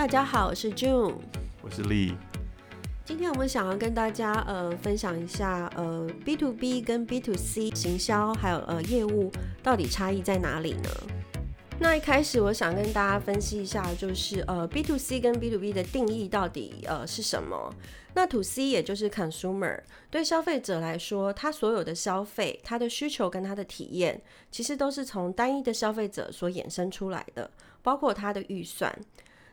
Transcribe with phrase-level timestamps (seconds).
[0.00, 1.14] 大家好，我是 June，
[1.60, 2.14] 我是 Lee。
[3.04, 9.30] 今天我们想要跟大家呃分享一下呃 B to B 跟 B to C 行销还有呃业务
[9.62, 10.88] 到底差异在哪里呢？
[11.78, 17.70] 那一开始我想跟大家分析一下，就是呃 B to C 跟 B to B 的定义到底呃是什么？
[18.14, 27.50] 那 To C 也就是 Consumer，对消费者来说，他所有的消费、他的需求跟他的体验，其实都是从单一的消费者所衍生出来的，
[27.82, 28.98] 包括他的预算。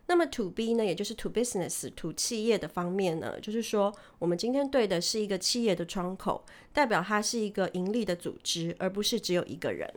[0.07, 9.93] 那么 To B 呢，也就是 To Business、To 企业的方面呢，就是说我们今天对的是一个企业的窗口，代表它是一个盈利的组织，而不是只有一个人。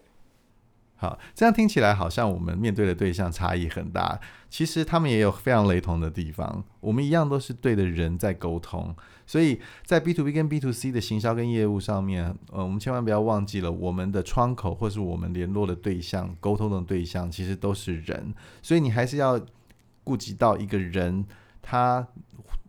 [0.96, 6.62] 好，这样听起来好像我们面对的对象差异很大，其实他们也有非常雷同的地方。
[6.80, 8.95] 我们一样都是对的人在沟通，
[9.27, 19.41] 所以在 B to B 跟 B to C 的行销跟业务上面，呃，我们千万不要忘记了，我们的窗口或是我们联络的对象、沟通的对象，其实都是人，所以你还是要
[20.11, 21.25] 顾及到一个人
[21.62, 22.06] 他。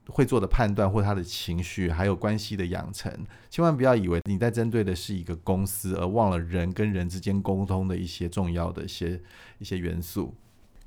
[0.08, 3.10] 会做的判断或他的情绪，还有关系的养成，
[3.50, 9.22] 千万不要以为你在针对的是一个公司，而忘了人跟人之间沟通的一些重要的一些
[9.60, 10.34] 一些元素。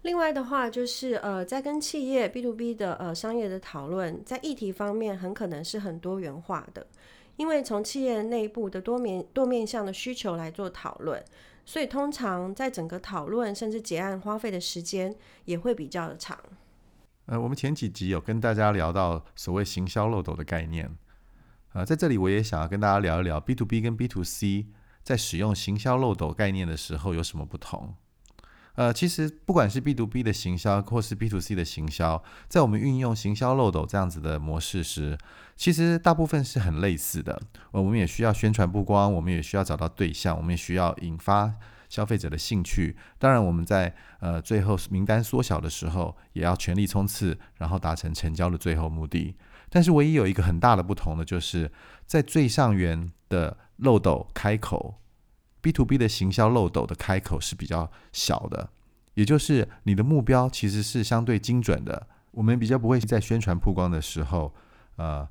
[0.02, 6.86] 另外的话，就是呃，在跟企业 B to B 的呃商业的讨论，在议题方面很可能是很多元化的，
[7.36, 11.24] 因为从企业内部的多面多面向的需求来做讨论，
[11.64, 16.38] 所以通常在整个讨论甚至结案花费的时间也会比较的长。
[17.26, 20.94] 呃，我们前几集有跟大家聊到所谓行销漏斗的概念，
[21.72, 24.66] 呃，在这里我也想要跟大家聊一聊 B to B 跟 B to C
[25.02, 27.94] 在使用行销漏斗概念的时候有什么不同。
[28.74, 35.16] 呃，其实不管是 B to B 的行销或是 B to C 的行销，在我们运用行销漏斗这样子的模式时，
[35.56, 37.40] 其实大部分是很类似的。
[37.70, 41.54] 我们也需要宣传曝光，我们也需要找到对象，我们也需要引发。
[41.86, 49.36] 消费者的兴趣，当然我们在呃最后名单缩小的时候，也要全力冲刺，然后达成成交的最后目的。
[49.68, 51.70] 但是唯一有一个很大的不同的，就是
[52.04, 54.96] 在最上缘的漏斗开口
[55.60, 58.70] ，B to B 的行销漏斗的开口是比较小的，
[59.14, 62.06] 也就是你的目标其实是相对精准的。
[62.32, 64.52] 我们比较不会在宣传曝光的时候，
[64.96, 65.28] 呃，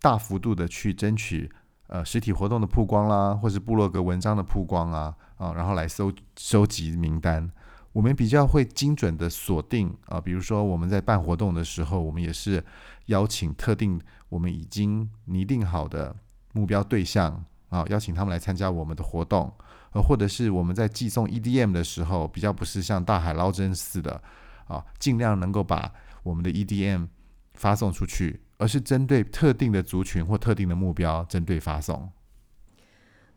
[0.00, 1.50] 大幅度的去争取。
[1.92, 7.50] 呃，实体活动的曝光啦，或是部落格文章的曝光啊，啊，然后来收收集名单。
[7.92, 12.64] 我们比较会精准的锁定啊，比如说我们在办活动的时候，我们也是
[13.06, 16.14] 邀请特定我们已经拟定好的
[16.52, 19.50] 目标对象啊，邀请他们来参加我们的活动，
[19.92, 24.22] 呃，或者是我们在寄送 EDM 的时候，比较不是像大海捞针似的
[24.68, 25.90] 啊，尽量能够把
[26.22, 27.08] 我们的 EDM
[27.54, 28.42] 发送出去。
[28.60, 32.10] 而是针对特定的族群或特定的目标，针对发送。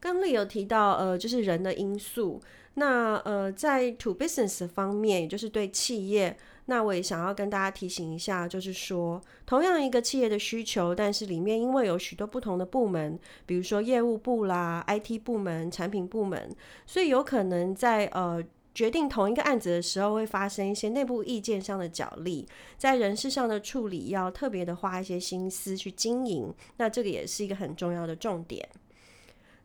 [0.02, 2.42] 刚刚有提到，呃，就是人的因素。
[2.74, 18.44] 那呃，在 to business 方面，也就是对企业，那我也想要跟大家提醒一下，就是说，同样一个企业的需求，但是里面因为有许多不同的部门，比如说业务部啦、IT 部门、产品部门，所以有可能在呃。
[18.76, 28.68] 决定同一个案子的时候，会发生一些内部意见上的角力，在人事上的处理要特别的花一些心思去经营，那这个也是一个很重要的重点。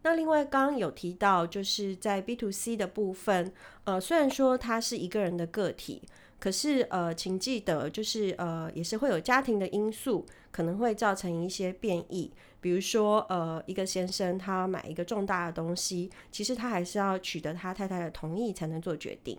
[0.03, 3.50] 那另外刚刚有提到，就是在 B to C 的部分，
[3.84, 6.03] 呃，虽然说他是一个人的个体。
[6.41, 12.32] 可是，呃，请记得，就是呃，也是会有家庭的因素，可能会造成一些变异。
[12.60, 19.38] 比如说，呃，一个先生他买一个重大的东西，其实他还是要取得他太太的同意才能做决定。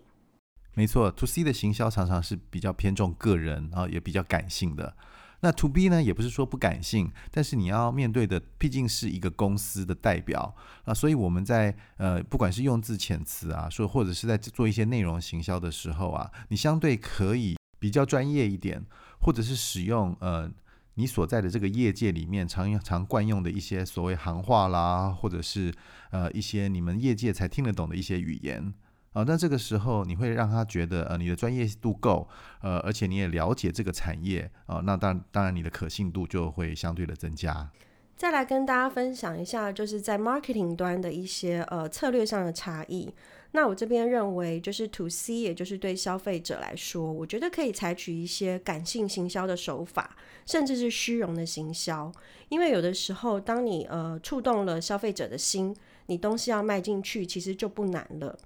[0.73, 4.95] 没错，To C 的行销常常是比较偏重个人，然后也比较感性的。
[5.41, 18.83] 那 To B 呢，也不是说不感性，但是你要面对的毕竟是一个公司的代表啊，所以我们在呃，不管是用字遣词啊，说或者是在做一些内容行销的时候啊，你相对可以比较专业一点，
[19.21, 20.51] 或者是使用呃
[20.95, 25.73] 你所在的这个业界里面常常惯用的一些所谓行话啦，或者是
[26.11, 28.73] 呃一些你们业界才听得懂的一些语言。
[29.19, 32.25] 啊，那这个时候你会让他觉得，呃，你的专业度够，
[32.61, 37.69] 呃，而且你也了解这个产业，啊，那当，当然你的可信度就会相对的增加。
[38.15, 43.13] 再来跟大家分享一下，就是在 marketing 端的一些呃策略上的差异。
[43.51, 52.11] 那我这边认为，就是 to C，也就是对消费者来说，我觉得可以采取一些感性行销的手法，甚至是虚荣的行销，
[52.49, 55.75] 因为有的时候，当你呃触动了消费者的心，
[56.05, 58.37] 你东西要卖进去，其实就不难了。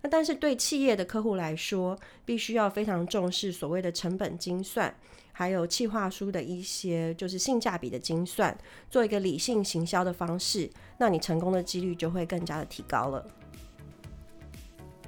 [0.00, 4.94] 那但是对企业的客户来说，必须要非常重视所谓的成本精算，
[5.32, 8.56] 还有企划书的一些就是性价比的精算，
[8.88, 13.26] 做一个理性行销的方式，那你成功的几率就会更加的提高了。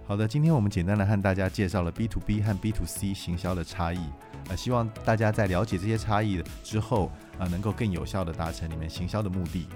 [0.06, 4.00] 好的，今天我们简单的和大家介绍了 B to B 和 B to C 行销的差异。
[4.48, 9.68] 呃，希望大家在了解这些差异之后，呃，能够更有效的达成你们行销的目的。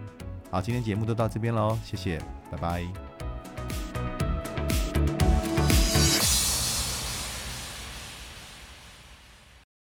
[0.51, 2.19] 好，今天节目就到这边喽，谢谢，
[2.51, 3.04] 拜拜。